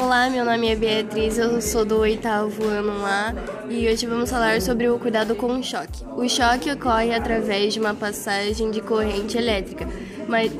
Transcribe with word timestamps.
Olá, 0.00 0.30
meu 0.30 0.44
nome 0.44 0.68
é 0.68 0.76
Beatriz, 0.76 1.38
eu 1.38 1.60
sou 1.60 1.84
do 1.84 1.98
oitavo 1.98 2.64
ano 2.68 3.04
A 3.04 3.34
e 3.68 3.88
hoje 3.88 4.06
vamos 4.06 4.30
falar 4.30 4.62
sobre 4.62 4.88
o 4.88 4.96
cuidado 4.96 5.34
com 5.34 5.48
o 5.48 5.60
choque. 5.60 6.04
O 6.16 6.28
choque 6.28 6.70
ocorre 6.70 7.12
através 7.12 7.74
de 7.74 7.80
uma 7.80 7.92
passagem 7.92 8.70
de 8.70 8.80
corrente 8.80 9.36
elétrica 9.36 9.88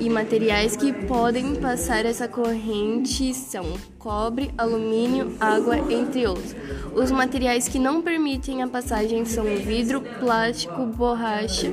e 0.00 0.10
materiais 0.10 0.76
que 0.76 0.92
podem 0.92 1.54
passar 1.54 2.04
essa 2.04 2.26
corrente 2.26 3.32
são 3.32 3.64
cobre, 3.96 4.50
alumínio, 4.58 5.32
água, 5.38 5.78
entre 5.88 6.26
outros. 6.26 6.56
Os 6.92 7.12
materiais 7.12 7.68
que 7.68 7.78
não 7.78 8.02
permitem 8.02 8.64
a 8.64 8.66
passagem 8.66 9.24
são 9.24 9.44
vidro, 9.44 10.00
plástico, 10.18 10.84
borracha. 10.84 11.68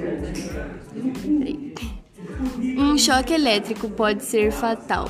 Um 2.78 2.96
choque 2.96 3.34
elétrico 3.34 3.90
pode 3.90 4.24
ser 4.24 4.52
fatal. 4.52 5.10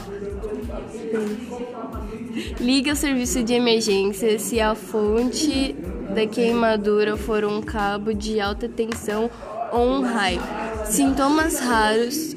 Ligue 2.60 2.90
ao 2.90 2.96
serviço 2.96 3.44
de 3.44 3.54
emergência 3.54 4.38
se 4.40 4.60
a 4.60 4.76
fonte 4.76 5.76
da 6.14 6.26
queimadura 6.28 7.16
for 7.18 7.44
um 7.46 7.62
cabo 7.62 8.14
de 8.14 8.40
alta 8.40 8.68
tensão 8.68 9.30
ou 9.72 9.88
um 9.88 10.02
raio. 10.02 10.42
Sintomas 10.86 11.60
raros 11.60 12.36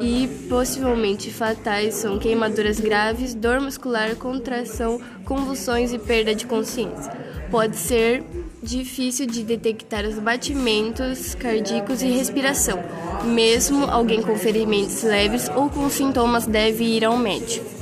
e 0.00 0.28
possivelmente 0.48 1.30
fatais 1.30 1.94
são 1.94 2.18
queimaduras 2.18 2.80
graves, 2.80 3.34
dor 3.34 3.60
muscular, 3.60 4.16
contração, 4.16 5.00
convulsões 5.24 5.92
e 5.92 5.98
perda 5.98 6.34
de 6.34 6.46
consciência. 6.46 7.12
Pode 7.50 7.76
ser 7.76 8.22
difícil 8.62 9.26
de 9.26 9.42
detectar 9.42 10.04
os 10.04 10.18
batimentos 10.18 11.34
cardíacos 11.34 12.00
e 12.02 12.06
respiração. 12.06 12.78
Mesmo 13.24 13.84
alguém 13.84 14.22
com 14.22 14.36
ferimentos 14.36 15.02
leves 15.02 15.50
ou 15.54 15.68
com 15.68 15.90
sintomas 15.90 16.46
deve 16.46 16.84
ir 16.84 17.04
ao 17.04 17.18
médico. 17.18 17.79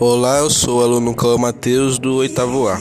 Olá, 0.00 0.38
eu 0.38 0.48
sou 0.48 0.78
o 0.78 0.82
aluno 0.84 1.12
Cauã 1.12 1.36
Mateus 1.36 1.98
do 1.98 2.14
oitavo 2.14 2.68
A. 2.68 2.80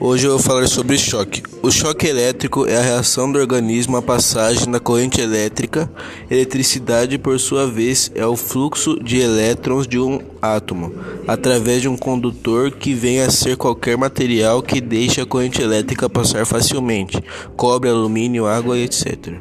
Hoje 0.00 0.26
eu 0.26 0.30
vou 0.30 0.38
falar 0.38 0.66
sobre 0.68 0.96
choque. 0.96 1.42
O 1.62 1.70
choque 1.70 2.06
elétrico 2.06 2.66
é 2.66 2.78
a 2.78 2.82
reação 2.82 3.30
do 3.30 3.38
organismo 3.38 3.98
à 3.98 4.00
passagem 4.00 4.70
da 4.70 4.80
corrente 4.80 5.20
elétrica. 5.20 5.90
Eletricidade, 6.30 7.18
por 7.18 7.38
sua 7.38 7.66
vez, 7.66 8.10
é 8.14 8.24
o 8.24 8.36
fluxo 8.36 8.98
de 9.04 9.18
elétrons 9.18 9.86
de 9.86 9.98
um 9.98 10.18
átomo 10.40 10.94
através 11.28 11.82
de 11.82 11.88
um 11.90 11.96
condutor 11.96 12.70
que 12.70 12.94
vem 12.94 13.20
a 13.20 13.30
ser 13.30 13.58
qualquer 13.58 13.98
material 13.98 14.62
que 14.62 14.80
deixe 14.80 15.20
a 15.20 15.26
corrente 15.26 15.60
elétrica 15.60 16.08
passar 16.08 16.46
facilmente, 16.46 17.22
cobre, 17.54 17.90
alumínio, 17.90 18.46
água, 18.46 18.78
etc. 18.78 19.34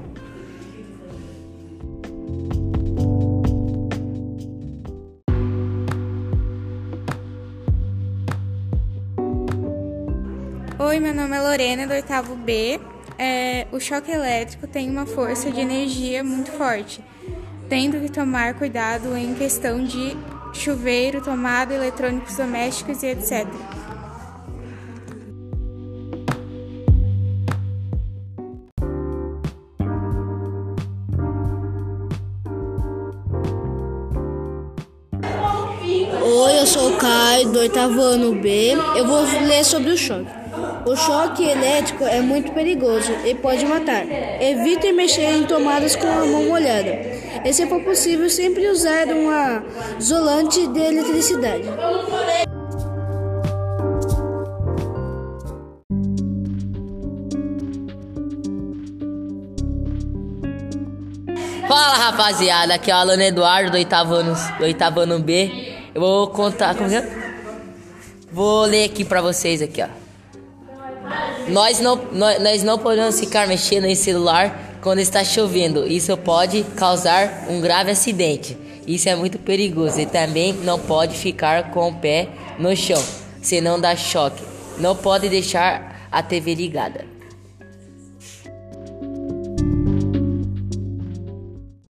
Oi, 10.80 11.00
meu 11.00 11.14
nome 11.14 11.38
é 11.38 11.40
Lorena, 11.40 11.86
do 11.86 11.94
oitavo 11.94 12.36
B. 12.36 12.80
É, 13.20 13.68
o 13.72 13.80
choque 13.80 14.12
elétrico 14.12 14.66
tem 14.66 14.90
uma 14.90 15.06
força 15.06 15.52
de 15.52 15.62
energia 15.62 16.24
muito 16.24 16.52
forte, 16.52 17.00
tendo 17.70 18.02
que 18.02 18.12
tomar 18.12 18.56
cuidado 18.56 19.16
em 19.16 19.36
questão 19.36 19.84
de 19.84 20.18
chuveiro, 20.52 21.22
tomada, 21.22 21.76
eletrônicos 21.76 22.36
domésticos 22.36 23.04
e 23.04 23.08
etc. 23.08 23.46
Oi, 36.24 36.60
eu 36.60 36.66
sou 36.66 36.94
o 36.94 36.98
Caio, 36.98 37.50
do 37.50 37.60
oitavo 37.60 38.02
ano 38.02 38.34
B. 38.34 38.72
Eu 38.98 39.06
vou 39.06 39.22
ler 39.22 39.64
sobre 39.64 39.92
o 39.92 39.98
choque. 39.98 40.43
O 40.86 40.96
choque 40.96 41.44
elétrico 41.44 42.04
é 42.04 42.22
muito 42.22 42.52
perigoso 42.52 43.12
e 43.26 43.34
pode 43.36 43.66
matar. 43.66 44.06
Evite 44.42 44.92
mexer 44.92 45.32
em 45.32 45.46
tomadas 45.46 45.96
com 45.96 46.08
a 46.08 46.26
mão 46.26 46.44
molhada. 46.46 46.92
E 47.44 47.54
se 47.54 47.66
for 47.68 47.82
possível, 47.82 48.30
sempre 48.30 48.68
usar 48.68 49.08
uma 49.08 49.64
isolante 50.00 50.68
de 50.68 50.80
eletricidade. 50.80 51.64
Fala 61.68 61.96
rapaziada, 61.96 62.76
aqui 62.76 62.92
é 62.92 62.94
o 62.94 62.98
aluno 62.98 63.22
Eduardo 63.22 63.72
do 63.72 63.78
oitavo 63.78 64.14
ano, 64.14 64.36
do 64.58 64.64
oitavo 64.64 65.00
ano 65.00 65.18
B. 65.18 65.74
Eu 65.96 66.02
vou 66.02 66.28
contar. 66.28 66.76
Como 66.76 66.94
é? 66.94 67.08
Vou 68.32 68.64
ler 68.66 68.86
aqui 68.86 69.04
pra 69.06 69.22
vocês 69.22 69.62
aqui, 69.62 69.82
ó. 69.82 70.03
Nós 71.54 71.80
não, 71.80 71.96
nós, 72.12 72.42
nós 72.42 72.64
não 72.64 72.80
podemos 72.80 73.20
ficar 73.20 73.48
mexendo 73.48 73.86
em 73.86 73.94
celular 73.94 74.80
quando 74.82 74.98
está 74.98 75.24
chovendo. 75.24 75.86
Isso 75.86 76.18
pode 76.18 76.64
causar 76.76 77.46
um 77.48 77.62
grave 77.62 77.92
acidente. 77.92 78.58
Isso 78.88 79.08
é 79.08 79.16
muito 79.16 79.38
perigoso. 79.38 80.02
E 80.02 80.08
também 80.08 80.52
não 80.52 80.80
pode 80.80 81.16
ficar 81.16 81.70
com 81.70 81.90
o 81.90 81.94
pé 81.94 82.30
no 82.58 82.76
chão, 82.76 83.02
senão 83.40 83.80
dá 83.80 83.96
choque. 83.96 84.44
Não 84.80 84.96
pode 84.96 85.30
deixar 85.30 86.08
a 86.12 86.24
TV 86.24 86.56
ligada. 86.56 87.13